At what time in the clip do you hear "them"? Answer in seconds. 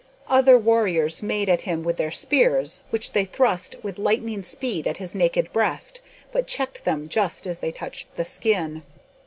6.85-7.07